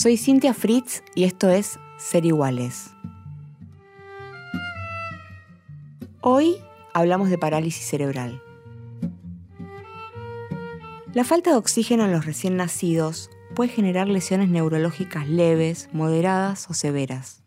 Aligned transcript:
Soy 0.00 0.16
Cintia 0.16 0.54
Fritz 0.54 1.02
y 1.16 1.24
esto 1.24 1.50
es 1.50 1.76
Ser 1.96 2.24
Iguales. 2.24 2.92
Hoy 6.20 6.54
hablamos 6.94 7.30
de 7.30 7.36
parálisis 7.36 7.84
cerebral. 7.84 8.40
La 11.14 11.24
falta 11.24 11.50
de 11.50 11.56
oxígeno 11.56 12.04
en 12.04 12.12
los 12.12 12.26
recién 12.26 12.56
nacidos 12.56 13.28
puede 13.56 13.72
generar 13.72 14.06
lesiones 14.06 14.48
neurológicas 14.48 15.28
leves, 15.28 15.88
moderadas 15.92 16.70
o 16.70 16.74
severas. 16.74 17.42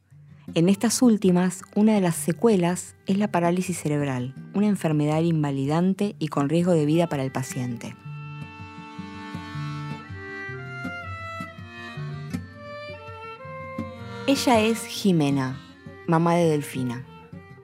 En 0.54 0.68
estas 0.68 1.02
últimas, 1.02 1.62
una 1.74 1.94
de 1.94 2.02
las 2.02 2.18
secuelas 2.18 2.96
es 3.06 3.18
la 3.18 3.30
parálisis 3.30 3.78
cerebral, 3.78 4.36
una 4.54 4.68
enfermedad 4.68 5.22
invalidante 5.22 6.18
y 6.20 6.28
con 6.28 6.50
riesgo 6.50 6.74
de 6.74 6.86
vida 6.86 7.08
para 7.08 7.24
el 7.24 7.32
paciente. 7.32 7.96
Ella 14.28 14.60
es 14.60 14.86
Jimena, 14.86 15.60
mamá 16.06 16.36
de 16.36 16.52
Delfina. 16.52 17.04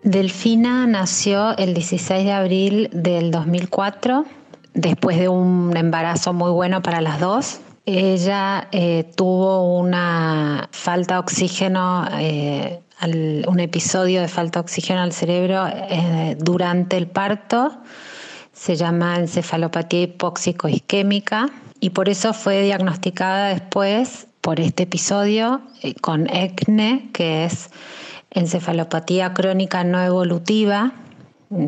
Delfina 0.02 0.88
nació 0.88 1.56
el 1.56 1.76
16 1.76 2.26
de 2.26 2.32
abril 2.32 2.90
del 2.92 3.30
2004, 3.30 4.26
después 4.74 5.20
de 5.20 5.30
un 5.30 5.78
embarazo 5.78 6.34
muy 6.34 6.50
bueno 6.50 6.82
para 6.82 7.00
las 7.00 7.20
dos. 7.20 7.60
Ella 7.86 8.70
eh, 8.72 9.10
tuvo 9.16 9.78
una 9.78 10.68
falta 10.72 11.14
de 11.14 11.20
oxígeno, 11.20 12.08
eh, 12.20 12.82
un 13.48 13.60
episodio 13.60 14.22
de 14.22 14.28
falta 14.28 14.60
de 14.60 14.64
oxígeno 14.64 15.02
al 15.02 15.14
cerebro 15.14 15.68
eh, 15.68 16.36
durante 16.40 16.98
el 16.98 17.08
parto. 17.08 17.78
Se 18.52 18.76
llama 18.76 19.18
encefalopatía 19.18 20.02
hipóxico-isquémica 20.02 21.52
y 21.80 21.92
por 21.92 22.10
eso 22.10 22.34
fue 22.34 22.64
diagnosticada 22.64 23.50
después 23.50 24.28
por 24.48 24.62
este 24.62 24.84
episodio 24.84 25.60
con 26.00 26.30
ECNE, 26.30 27.10
que 27.12 27.44
es 27.44 27.70
encefalopatía 28.32 29.34
crónica 29.34 29.84
no 29.84 30.02
evolutiva 30.02 30.94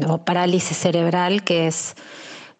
o 0.07 0.19
parálisis 0.19 0.77
cerebral, 0.77 1.43
que 1.43 1.67
es 1.67 1.97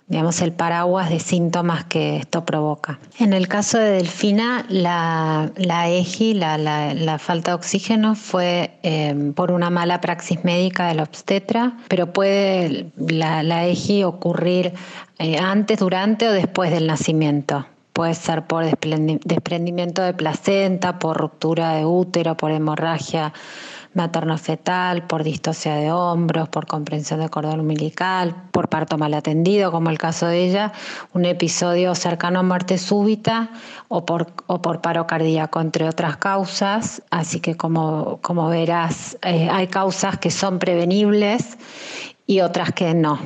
digamos, 0.08 0.42
el 0.42 0.52
paraguas 0.52 1.10
de 1.10 1.22
síntomas 1.22 1.86
que 1.86 2.18
esto 2.18 2.44
provoca. 2.44 3.00
En 3.18 3.32
el 3.32 3.48
caso 3.48 3.78
de 3.78 3.92
Delfina, 3.92 4.66
la, 4.68 5.54
la 5.56 5.88
EGI, 5.88 6.34
la, 6.34 7.18
falta 7.18 7.52
de 7.52 7.56
oxígeno, 7.56 8.14
fue 8.16 8.78
eh, 8.84 9.32
por 9.34 9.52
una 9.52 9.70
mala 9.70 10.02
praxis 10.02 10.44
médica 10.44 10.90
del 10.90 11.00
obstetra, 11.00 11.78
pero 11.88 12.12
puede 12.12 12.92
la, 12.98 13.42
la 13.42 13.68
EGI 13.68 14.04
ocurrir 14.04 14.74
eh, 15.18 15.38
antes, 15.38 15.80
durante 15.80 16.28
o 16.28 16.34
después 16.34 16.72
del 16.72 16.88
nacimiento. 16.88 17.66
Puede 18.00 18.14
ser 18.14 18.48
por 18.48 18.64
desprendimiento 18.64 20.02
de 20.02 20.14
placenta, 20.14 21.00
por 21.00 21.18
ruptura 21.18 21.74
de 21.74 21.86
útero, 21.86 22.38
por 22.38 22.50
hemorragia 22.50 23.34
materno-fetal, 23.94 25.06
por 25.06 25.26
distosia 25.26 25.76
de 25.76 25.92
hombros, 25.92 26.48
por 26.48 26.66
comprensión 26.66 27.20
de 27.20 27.28
cordón 27.28 27.60
umbilical, 27.60 28.34
por 28.52 28.70
parto 28.70 28.98
mal 28.98 29.14
atendido, 29.14 29.74
como 29.74 29.90
el 29.90 29.98
caso 29.98 30.28
de 30.28 30.46
ella, 30.46 30.72
un 31.12 31.26
episodio 31.26 31.94
cercano 31.94 32.40
a 32.40 32.44
muerte 32.44 32.78
súbita 32.78 33.50
o 33.90 34.06
por, 34.06 34.32
paro 34.80 35.06
cardíaco, 35.06 35.60
entre 35.60 35.90
otras 35.90 36.16
causas. 36.16 37.04
Así 37.10 37.42
que 37.42 37.58
como, 37.58 38.20
como 38.22 38.48
verás, 38.48 39.18
eh, 39.24 39.50
hay 39.52 39.68
causas 39.68 40.18
que 40.18 40.32
son 40.32 40.58
prevenibles 40.58 41.58
y 42.26 42.40
otras 42.40 42.72
que 42.72 42.94
no, 42.94 43.20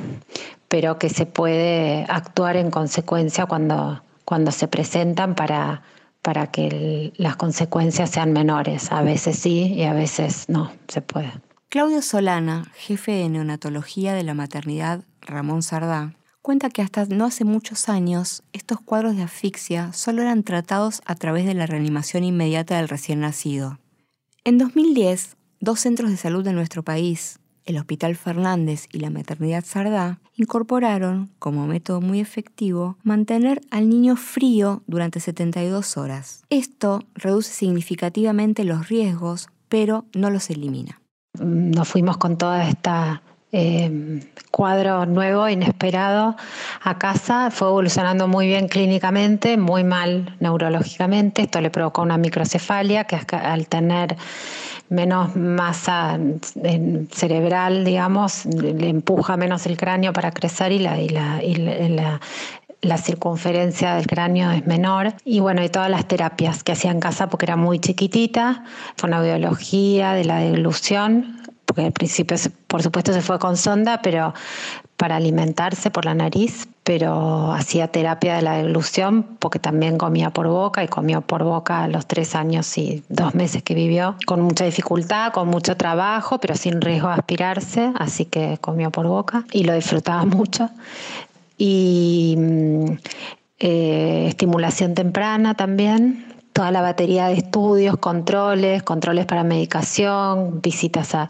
pero 0.66 0.98
que 0.98 1.10
se 1.10 1.26
puede 1.26 2.06
actuar 2.08 2.56
en 2.56 2.72
consecuencia 2.72 3.46
cuando, 3.46 4.00
cuando 4.24 4.50
se 4.50 4.68
presentan 4.68 5.34
para 5.34 5.82
para 6.24 6.46
que 6.46 7.12
las 7.18 7.36
consecuencias 7.36 8.08
sean 8.08 8.32
menores. 8.32 8.90
A 8.90 9.02
veces 9.02 9.38
sí 9.38 9.74
y 9.74 9.82
a 9.82 9.92
veces 9.92 10.48
no 10.48 10.72
se 10.88 11.02
puede. 11.02 11.30
Claudio 11.68 12.00
Solana, 12.00 12.64
jefe 12.74 13.12
de 13.12 13.28
neonatología 13.28 14.14
de 14.14 14.22
la 14.22 14.32
maternidad 14.32 15.04
Ramón 15.20 15.62
Sardá, 15.62 16.14
cuenta 16.40 16.70
que 16.70 16.80
hasta 16.80 17.04
no 17.04 17.26
hace 17.26 17.44
muchos 17.44 17.90
años 17.90 18.42
estos 18.54 18.80
cuadros 18.80 19.16
de 19.16 19.22
asfixia 19.22 19.92
solo 19.92 20.22
eran 20.22 20.44
tratados 20.44 21.02
a 21.04 21.14
través 21.14 21.44
de 21.44 21.52
la 21.52 21.66
reanimación 21.66 22.24
inmediata 22.24 22.78
del 22.78 22.88
recién 22.88 23.20
nacido. 23.20 23.78
En 24.44 24.56
2010, 24.56 25.36
dos 25.60 25.80
centros 25.80 26.10
de 26.10 26.16
salud 26.16 26.42
de 26.42 26.54
nuestro 26.54 26.82
país, 26.82 27.38
el 27.64 27.78
Hospital 27.78 28.16
Fernández 28.16 28.88
y 28.92 28.98
la 29.00 29.10
Maternidad 29.10 29.64
Sardá 29.64 30.20
incorporaron, 30.36 31.30
como 31.38 31.66
método 31.66 32.00
muy 32.00 32.20
efectivo, 32.20 32.96
mantener 33.02 33.60
al 33.70 33.88
niño 33.88 34.16
frío 34.16 34.82
durante 34.86 35.20
72 35.20 35.96
horas. 35.96 36.44
Esto 36.50 37.02
reduce 37.14 37.52
significativamente 37.52 38.64
los 38.64 38.88
riesgos, 38.88 39.48
pero 39.68 40.04
no 40.14 40.30
los 40.30 40.50
elimina. 40.50 41.00
Nos 41.40 41.88
fuimos 41.88 42.16
con 42.16 42.38
toda 42.38 42.68
esta 42.68 43.22
eh, 43.56 44.20
cuadro 44.50 45.06
nuevo, 45.06 45.48
inesperado, 45.48 46.34
a 46.82 46.98
casa. 46.98 47.52
Fue 47.52 47.68
evolucionando 47.68 48.26
muy 48.26 48.48
bien 48.48 48.66
clínicamente, 48.66 49.56
muy 49.56 49.84
mal 49.84 50.34
neurológicamente. 50.40 51.42
Esto 51.42 51.60
le 51.60 51.70
provocó 51.70 52.02
una 52.02 52.18
microcefalia 52.18 53.04
que 53.04 53.16
al 53.36 53.68
tener 53.68 54.16
menos 54.88 55.36
masa 55.36 56.18
cerebral, 57.12 57.84
digamos, 57.84 58.44
le 58.46 58.88
empuja 58.88 59.36
menos 59.36 59.66
el 59.66 59.76
cráneo 59.76 60.12
para 60.12 60.32
crecer 60.32 60.72
y 60.72 60.80
la, 60.80 60.98
circunferencia 62.98 63.94
del 63.94 64.08
cráneo 64.08 64.50
es 64.50 64.66
menor. 64.66 65.14
Y 65.24 65.38
bueno, 65.38 65.62
y 65.62 65.68
todas 65.68 65.90
las 65.90 66.08
terapias 66.08 66.64
que 66.64 66.72
hacía 66.72 66.90
en 66.90 66.98
casa 66.98 67.28
porque 67.28 67.46
era 67.46 67.56
muy 67.56 67.78
chiquitita, 67.78 68.64
biología 69.22 70.12
de 70.12 70.24
la 70.24 70.38
deglución, 70.38 71.43
porque 71.74 71.86
al 71.86 71.92
principio, 71.92 72.36
por 72.68 72.82
supuesto, 72.84 73.12
se 73.12 73.20
fue 73.20 73.40
con 73.40 73.56
sonda, 73.56 74.00
pero 74.00 74.32
para 74.96 75.16
alimentarse 75.16 75.90
por 75.90 76.04
la 76.04 76.14
nariz, 76.14 76.68
pero 76.84 77.52
hacía 77.52 77.88
terapia 77.88 78.36
de 78.36 78.42
la 78.42 78.58
deglución 78.58 79.24
porque 79.40 79.58
también 79.58 79.98
comía 79.98 80.30
por 80.30 80.46
boca 80.46 80.84
y 80.84 80.88
comió 80.88 81.20
por 81.20 81.42
boca 81.42 81.88
los 81.88 82.06
tres 82.06 82.36
años 82.36 82.78
y 82.78 83.02
dos 83.08 83.34
meses 83.34 83.64
que 83.64 83.74
vivió, 83.74 84.14
con 84.24 84.40
mucha 84.40 84.64
dificultad, 84.64 85.32
con 85.32 85.48
mucho 85.48 85.76
trabajo, 85.76 86.38
pero 86.38 86.54
sin 86.54 86.80
riesgo 86.80 87.08
de 87.08 87.14
aspirarse, 87.14 87.90
así 87.96 88.24
que 88.24 88.58
comió 88.60 88.92
por 88.92 89.08
boca 89.08 89.44
y 89.50 89.64
lo 89.64 89.74
disfrutaba 89.74 90.24
mucho. 90.24 90.70
Y 91.58 92.36
mm, 92.38 92.84
eh, 93.58 94.26
estimulación 94.28 94.94
temprana 94.94 95.54
también, 95.54 96.33
toda 96.54 96.70
la 96.70 96.80
batería 96.80 97.26
de 97.26 97.34
estudios, 97.34 97.96
controles, 97.98 98.82
controles 98.84 99.26
para 99.26 99.42
medicación, 99.42 100.62
visitas 100.62 101.14
a, 101.14 101.28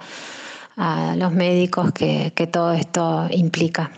los 1.17 1.33
médicos 1.33 1.93
que, 1.93 2.33
todo 2.53 2.73
esto 2.73 3.27
implica. 3.31 3.91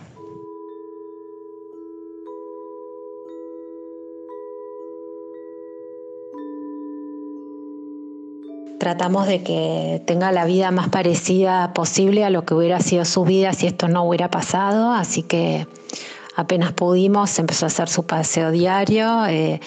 tratamos 8.79 9.27
de 9.27 9.41
que 9.43 10.01
tenga 10.05 10.31
la 10.31 10.45
vida 10.45 10.71
más 10.71 10.87
parecida 10.87 11.73
posible 11.73 12.23
a 12.23 12.29
lo 12.29 12.45
que 12.45 12.53
hubiera 12.53 12.79
sido 12.79 13.03
su 13.03 13.25
vida 13.25 13.51
si 13.51 13.67
esto 13.67 13.89
no 13.89 14.03
hubiera 14.03 14.29
pasado, 14.29 14.93
así 14.93 15.23
que 15.23 15.67
apenas 16.37 16.71
pudimos 16.71 17.37
empezó 17.39 17.65
a 17.65 17.67
hacer 17.67 17.89
su 17.89 18.05
paseo 18.05 18.51
diario. 18.51 19.25
Eh, 19.25 19.59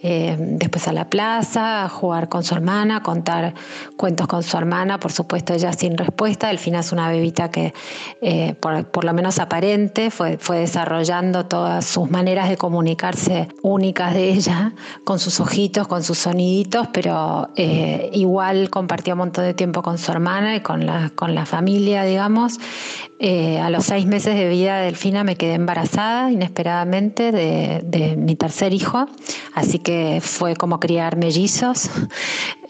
eh, 0.00 0.36
después 0.38 0.86
a 0.86 0.92
la 0.92 1.10
plaza, 1.10 1.84
a 1.84 1.88
jugar 1.88 2.28
con 2.28 2.44
su 2.44 2.54
hermana, 2.54 3.02
contar 3.02 3.54
cuentos 3.96 4.28
con 4.28 4.44
su 4.44 4.56
hermana, 4.56 5.00
por 5.00 5.10
supuesto 5.10 5.54
ella 5.54 5.72
sin 5.72 5.98
respuesta. 5.98 6.48
Delfina 6.48 6.80
es 6.80 6.92
una 6.92 7.10
bebita 7.10 7.50
que, 7.50 7.74
eh, 8.20 8.54
por, 8.60 9.04
lo 9.04 9.12
menos 9.12 9.40
aparente, 9.40 10.12
fue, 10.12 10.38
fue 10.38 10.60
desarrollando 10.60 11.46
todas 11.46 11.84
sus 11.84 12.08
maneras 12.10 12.48
de 12.48 12.56
comunicarse 12.56 13.48
únicas 13.62 14.14
de 14.14 14.30
ella, 14.30 14.72
con 15.02 15.18
sus 15.18 15.40
ojitos, 15.40 15.88
con 15.88 16.04
sus 16.04 16.18
soniditos, 16.18 16.86
pero 16.92 17.48
eh, 17.56 18.10
igual 18.12 18.70
compartía 18.70 19.14
un 19.14 19.18
montón 19.18 19.44
de 19.46 19.54
tiempo 19.54 19.82
con 19.82 19.98
su 19.98 20.12
hermana 20.12 20.54
y 20.54 20.60
con 20.60 20.86
la, 20.86 21.10
con 21.10 21.34
la 21.34 21.44
familia, 21.44 22.04
digamos. 22.04 22.60
a 23.20 23.68
los 23.70 23.84
seis 23.84 24.06
meses 24.06 24.36
de 24.36 24.48
vida 24.48 24.78
de 24.78 24.84
Delfina 24.84 25.24
me 25.24 25.34
quedé 25.34 25.54
embarazada 25.54 26.30
inesperadamente 26.30 27.32
de, 27.32 27.80
de 27.82 28.16
mi 28.16 28.36
tercer 28.36 28.72
hijo, 28.72 29.06
así 29.54 29.80
que 29.80 29.87
que 29.88 30.20
fue 30.20 30.54
como 30.54 30.80
criar 30.80 31.16
mellizos. 31.16 31.88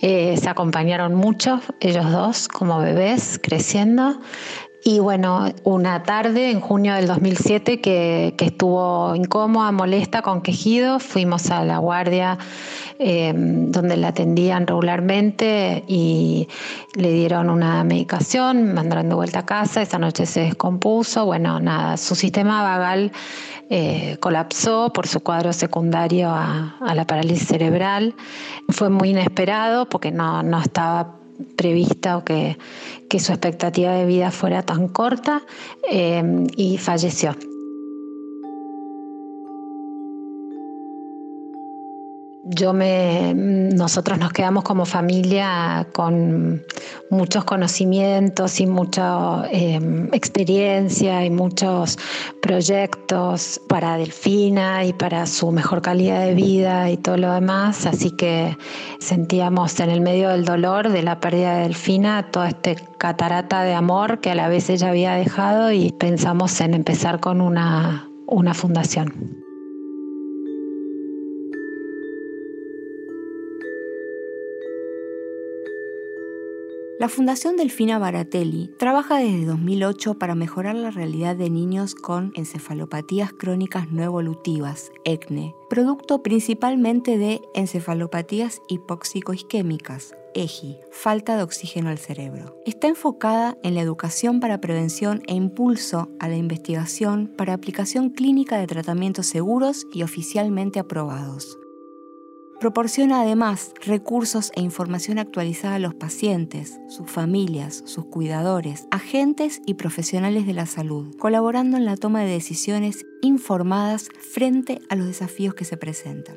Eh, 0.01 0.37
se 0.37 0.49
acompañaron 0.49 1.17
mucho, 1.17 1.61
ellos 1.81 2.09
dos, 2.13 2.47
como 2.47 2.79
bebés, 2.79 3.41
creciendo. 3.43 4.21
Y 4.85 5.01
bueno, 5.01 5.47
una 5.65 6.05
tarde 6.05 6.51
en 6.51 6.61
junio 6.61 6.95
del 6.95 7.07
2007 7.09 7.81
que, 7.81 8.35
estuvo 8.39 9.15
incómoda, 9.15 9.73
molesta, 9.73 10.23
con 10.23 10.41
quejido, 10.41 11.01
fuimos 11.01 11.51
a 11.51 11.65
la 11.65 11.79
guardia 11.79 12.39
eh, 13.01 13.33
donde 13.35 13.97
la 13.97 14.09
atendían 14.09 14.67
regularmente 14.67 15.85
y 15.89 16.49
le 16.95 17.13
dieron 17.13 17.51
una 17.51 17.83
medicación, 17.83 18.73
mandaron 18.73 19.09
de 19.09 19.15
vuelta 19.17 19.41
a 19.41 19.47
casa, 19.47 19.83
esa 19.83 19.99
noche 19.99 20.27
se 20.27 20.41
descompuso, 20.41 21.27
bueno, 21.27 21.59
nada, 21.61 21.97
su 21.97 22.15
sistema 22.15 22.63
vagal 22.63 23.13
eh, 23.71 24.17
colapsó 24.21 24.93
por 24.93 25.07
su 25.07 25.21
cuadro 25.21 25.53
secundario 25.53 26.31
a, 26.31 26.77
la 26.95 27.07
parálisis 27.07 27.49
cerebral. 27.49 28.15
Fue 28.71 28.89
muy 28.89 29.11
inesperado 29.11 29.89
porque 29.89 30.11
no, 30.11 30.43
no 30.43 30.59
estaba 30.61 31.18
prevista 31.57 32.17
o 32.17 32.25
que, 32.25 32.57
su 33.19 33.33
expectativa 33.33 33.93
de 33.93 34.07
vida 34.07 34.31
fuera 34.31 34.63
tan 34.63 34.89
corta 34.89 35.43
eh, 35.91 36.23
y 36.57 36.79
falleció. 36.79 37.37
Yo 42.51 42.73
me, 42.73 43.35
nosotros 43.35 44.19
nos 44.19 44.33
quedamos 44.33 44.65
como 44.65 44.87
familia 44.87 45.87
con 45.93 46.65
muchos 47.11 47.45
conocimientos 47.45 48.61
y 48.61 48.67
mucha 48.67 49.47
em, 49.51 50.09
experiencia 50.13 51.25
y 51.25 51.31
muchos 51.31 51.99
proyectos 52.41 53.61
para 53.69 53.99
Delfina 53.99 54.85
y 54.85 54.95
para 54.95 55.27
su 55.27 55.53
mejor 55.53 55.83
calidad 55.83 56.25
de 56.25 56.35
vida 56.35 56.91
y 56.91 56.97
todo 56.97 57.19
lo 57.19 57.33
demás, 57.33 57.85
así 57.87 58.11
que 58.13 58.57
sentíamos 58.99 59.79
en 59.81 59.91
el 59.91 60.01
medio 60.01 60.31
del 60.31 60.45
dolor 60.45 60.89
de 60.89 61.03
la 61.03 61.21
pérdida 61.21 61.57
de 61.57 61.63
Delfina 61.65 62.31
toda 62.31 62.49
este 62.49 62.77
catarata 62.99 63.63
de 63.63 63.75
amor 63.75 64.21
que 64.21 64.31
a 64.31 64.35
la 64.35 64.49
vez 64.49 64.71
ella 64.71 64.89
había 64.89 65.15
dejado 65.15 65.71
y 65.71 65.93
pensamos 65.93 66.61
en 66.61 66.75
empezar 66.75 67.21
con 67.21 67.41
una, 67.41 68.09
una 68.27 68.55
fundación. 68.55 69.38
La 76.99 77.09
Fundación 77.09 77.57
Delfina 77.57 78.01
Baratelli 78.01 78.73
trabaja 78.77 79.19
desde 79.19 79.47
2008 79.47 80.19
para 80.19 80.35
mejorar 80.35 80.75
la 80.75 80.91
realidad 80.91 81.37
de 81.37 81.49
niños 81.49 81.95
con 81.95 82.33
encefalopatías 82.35 83.33
crónicas 83.33 83.93
no 83.93 84.03
evolutivas, 84.03 84.91
ECNE, 85.05 85.55
producto 85.71 86.25
principalmente 86.25 87.17
de 87.17 87.41
encefalopatías 87.55 88.61
hipóxico-isquémicas, 88.69 90.17
EGI, 90.35 90.81
falta 90.91 91.37
de 91.37 91.45
oxígeno 91.45 91.89
al 91.89 91.99
cerebro. 91.99 92.61
Está 92.67 92.89
enfocada 92.89 93.57
en 93.63 93.77
la 93.77 93.81
educación 93.81 94.41
para 94.41 94.61
prevención 94.61 95.23
e 95.29 95.35
impulso 95.35 96.09
a 96.19 96.29
la 96.29 96.37
investigación 96.37 97.33
para 97.39 97.55
aplicación 97.55 98.11
clínica 98.11 98.59
de 98.59 98.67
tratamientos 98.67 99.27
seguros 99.27 99.87
y 99.95 100.03
oficialmente 100.03 100.81
aprobados. 100.81 101.59
Proporciona 102.61 103.21
además 103.21 103.73
recursos 103.87 104.51
e 104.57 104.61
información 104.61 105.21
actualizada 105.21 105.77
a 105.77 105.79
los 105.79 105.95
pacientes, 105.95 106.81
sus 106.89 107.09
familias, 107.09 107.85
sus 107.87 108.07
cuidadores, 108.07 108.89
agentes 108.91 109.63
y 109.65 109.75
profesionales 109.75 110.45
de 110.45 110.55
la 110.55 110.67
salud, 110.67 111.15
colaborando 111.19 111.77
en 111.77 111.85
la 111.85 111.97
toma 111.97 112.23
de 112.23 112.33
decisiones 112.33 113.07
informadas 113.23 114.09
frente 114.19 114.81
a 114.89 114.97
los 114.97 115.07
desafíos 115.07 115.55
que 115.55 115.65
se 115.65 115.77
presentan. 115.77 116.35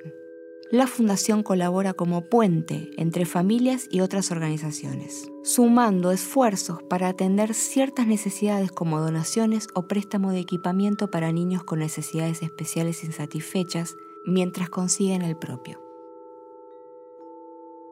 La 0.70 0.86
Fundación 0.86 1.42
colabora 1.42 1.94
como 1.94 2.30
puente 2.30 2.92
entre 2.98 3.26
familias 3.26 3.88
y 3.90 4.02
otras 4.02 4.30
organizaciones, 4.30 5.28
sumando 5.44 6.12
esfuerzos 6.12 6.84
para 6.84 7.10
atender 7.10 7.56
ciertas 7.56 8.06
necesidades 8.06 8.72
como 8.72 9.02
donaciones 9.02 9.68
o 9.74 9.88
préstamo 9.88 10.32
de 10.32 10.40
equipamiento 10.40 11.10
para 11.10 11.32
niños 11.32 11.64
con 11.64 11.80
necesidades 11.80 12.44
especiales 12.44 13.04
insatisfechas 13.04 13.98
mientras 14.24 14.70
consiguen 14.70 15.24
el 15.24 15.36
propio. 15.36 15.91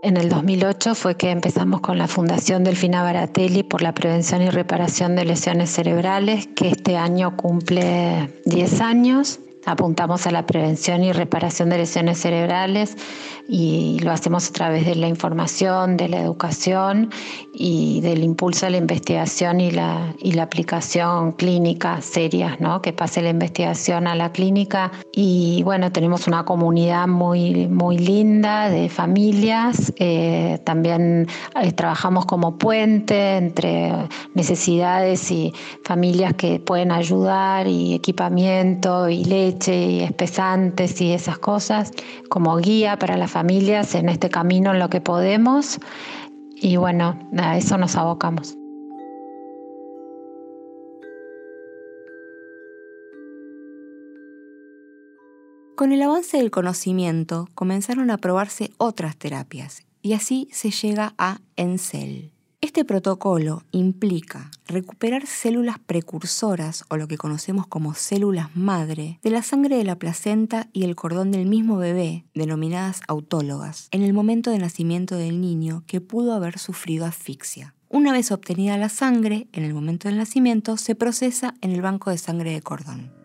En 0.01 0.15
el 0.15 0.29
2008 0.29 0.95
fue 0.95 1.17
que 1.17 1.29
empezamos 1.29 1.81
con 1.81 1.97
la 1.97 2.07
Fundación 2.07 2.63
Delfina 2.63 3.03
Baratelli 3.03 3.63
por 3.63 3.81
la 3.81 3.93
prevención 3.93 4.41
y 4.41 4.49
reparación 4.49 5.17
de 5.17 5.25
lesiones 5.25 5.71
cerebrales, 5.71 6.47
que 6.55 6.69
este 6.69 6.95
año 6.95 7.35
cumple 7.35 8.33
10 8.45 8.79
años. 8.79 9.41
Apuntamos 9.65 10.25
a 10.25 10.31
la 10.31 10.45
prevención 10.45 11.03
y 11.03 11.11
reparación 11.11 11.69
de 11.69 11.79
lesiones 11.79 12.19
cerebrales 12.19 12.95
y 13.47 13.99
lo 14.03 14.11
hacemos 14.11 14.49
a 14.49 14.53
través 14.53 14.85
de 14.85 14.95
la 14.95 15.07
información, 15.07 15.97
de 15.97 16.07
la 16.07 16.21
educación 16.21 17.09
y 17.53 17.99
del 18.01 18.23
impulso 18.23 18.67
a 18.67 18.69
la 18.69 18.77
investigación 18.77 19.59
y 19.59 19.71
la, 19.71 20.13
y 20.19 20.33
la 20.33 20.43
aplicación 20.43 21.33
clínica 21.33 21.99
seria, 22.01 22.57
¿no? 22.59 22.81
que 22.81 22.93
pase 22.93 23.21
la 23.21 23.29
investigación 23.29 24.07
a 24.07 24.15
la 24.15 24.31
clínica. 24.31 24.91
Y 25.11 25.61
bueno, 25.63 25.91
tenemos 25.91 26.27
una 26.27 26.45
comunidad 26.45 27.07
muy, 27.07 27.67
muy 27.67 27.97
linda 27.97 28.69
de 28.69 28.87
familias. 28.87 29.91
Eh, 29.97 30.59
también 30.63 31.27
eh, 31.61 31.71
trabajamos 31.73 32.25
como 32.25 32.57
puente 32.57 33.37
entre 33.37 33.91
necesidades 34.35 35.31
y 35.31 35.53
familias 35.83 36.33
que 36.35 36.59
pueden 36.59 36.91
ayudar 36.91 37.67
y 37.67 37.95
equipamiento 37.95 39.09
y 39.09 39.25
leche 39.49 39.75
y 39.75 40.01
espesantes 40.01 41.01
y 41.01 41.11
esas 41.11 41.39
cosas 41.39 41.91
como 42.29 42.55
guía 42.57 42.97
para 42.97 43.17
la 43.17 43.27
familia 43.27 43.39
familias 43.39 43.95
en 43.95 44.09
este 44.09 44.29
camino 44.29 44.73
en 44.73 44.79
lo 44.79 44.89
que 44.89 44.99
podemos 44.99 45.79
y 46.55 46.75
bueno, 46.75 47.17
a 47.37 47.57
eso 47.57 47.77
nos 47.77 47.95
abocamos. 47.95 48.57
Con 55.77 55.93
el 55.93 56.01
avance 56.01 56.35
del 56.35 56.51
conocimiento 56.51 57.47
comenzaron 57.55 58.11
a 58.11 58.17
probarse 58.17 58.71
otras 58.77 59.15
terapias 59.15 59.85
y 60.01 60.13
así 60.13 60.49
se 60.51 60.69
llega 60.71 61.13
a 61.17 61.39
ENCEL. 61.55 62.33
Este 62.61 62.83
protocolo 62.83 63.63
implica 63.71 64.51
recuperar 64.67 65.25
células 65.25 65.79
precursoras 65.79 66.83
o 66.89 66.97
lo 66.97 67.07
que 67.07 67.17
conocemos 67.17 67.65
como 67.65 67.93
células 67.93 68.53
madre 68.53 69.17
de 69.23 69.29
la 69.29 69.43
sangre 69.43 69.77
de 69.77 69.85
la 69.85 69.95
placenta 69.95 70.67
y 70.73 70.83
el 70.83 70.97
cordón 70.97 71.31
del 71.31 71.45
mismo 71.45 71.77
bebé, 71.77 72.25
denominadas 72.33 72.99
autólogas, 73.07 73.87
en 73.91 74.01
el 74.01 74.11
momento 74.11 74.51
de 74.51 74.59
nacimiento 74.59 75.15
del 75.15 75.39
niño 75.39 75.83
que 75.87 76.01
pudo 76.01 76.33
haber 76.33 76.59
sufrido 76.59 77.05
asfixia. 77.05 77.75
Una 77.87 78.11
vez 78.11 78.29
obtenida 78.31 78.77
la 78.77 78.89
sangre, 78.89 79.47
en 79.53 79.63
el 79.63 79.73
momento 79.73 80.09
del 80.09 80.17
nacimiento, 80.17 80.75
se 80.75 80.95
procesa 80.95 81.55
en 81.61 81.71
el 81.71 81.81
banco 81.81 82.11
de 82.11 82.17
sangre 82.17 82.51
de 82.51 82.61
cordón. 82.61 83.18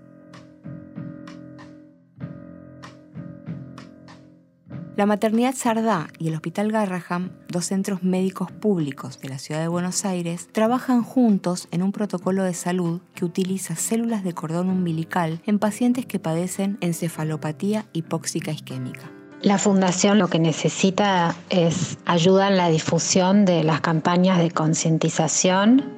La 4.97 5.07
Maternidad 5.07 5.57
Sardá 5.57 6.07
y 6.21 6.29
el 6.29 6.35
Hospital 6.37 6.71
Garraham, 6.71 7.33
dos 7.49 7.65
centros 7.65 8.05
médicos 8.05 8.53
públicos 8.53 9.21
de 9.21 9.29
la 9.29 9.41
ciudad 9.41 9.61
de 9.61 9.67
Buenos 9.67 10.05
Aires, 10.05 10.49
trabajan 10.53 11.03
juntos 11.03 11.67
en 11.73 11.83
un 11.83 11.91
protocolo 11.91 12.45
de 12.45 12.55
salud 12.55 13.01
que 13.13 13.25
utiliza 13.25 13.75
células 13.75 14.23
de 14.23 14.35
cordón 14.35 14.69
umbilical 14.71 15.43
en 15.47 15.59
pacientes 15.59 16.07
que 16.07 16.21
padecen 16.21 16.79
encefalopatía 16.81 17.87
hipóxica 17.93 18.53
isquémica. 18.53 19.11
La 19.43 19.59
fundación 19.59 20.21
lo 20.21 20.29
que 20.29 20.39
necesita 20.39 21.35
es 21.51 21.99
ayuda 22.05 22.47
en 22.47 22.57
la 22.57 22.69
difusión 22.69 23.45
de 23.45 23.65
las 23.65 23.81
campañas 23.81 24.39
de 24.39 24.53
concientización 24.53 25.93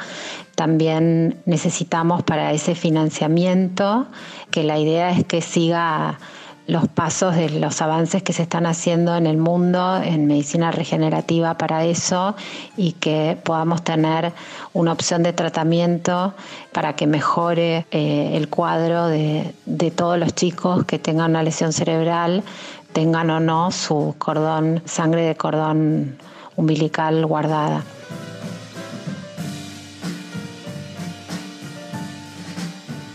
También 0.54 1.42
necesitamos 1.44 2.22
para 2.22 2.52
ese 2.52 2.76
financiamiento 2.76 4.06
que 4.52 4.62
la 4.62 4.78
idea 4.78 5.10
es 5.10 5.24
que 5.24 5.40
siga 5.40 6.20
los 6.66 6.88
pasos 6.88 7.34
de 7.34 7.50
los 7.50 7.82
avances 7.82 8.22
que 8.22 8.32
se 8.32 8.42
están 8.42 8.64
haciendo 8.64 9.16
en 9.16 9.26
el 9.26 9.36
mundo 9.36 10.00
en 10.02 10.26
medicina 10.26 10.70
regenerativa 10.70 11.58
para 11.58 11.84
eso 11.84 12.34
y 12.76 12.92
que 12.92 13.36
podamos 13.42 13.82
tener 13.82 14.32
una 14.72 14.92
opción 14.92 15.22
de 15.22 15.32
tratamiento 15.32 16.32
para 16.72 16.96
que 16.96 17.06
mejore 17.06 17.86
eh, 17.90 18.30
el 18.34 18.48
cuadro 18.48 19.08
de, 19.08 19.52
de 19.66 19.90
todos 19.90 20.18
los 20.18 20.32
chicos 20.34 20.84
que 20.84 20.98
tengan 20.98 21.32
una 21.32 21.42
lesión 21.42 21.72
cerebral, 21.72 22.44
tengan 22.94 23.28
o 23.30 23.40
no 23.40 23.72
su 23.72 24.14
cordón, 24.16 24.80
sangre 24.86 25.22
de 25.22 25.34
cordón 25.34 26.16
umbilical 26.56 27.26
guardada. 27.26 27.82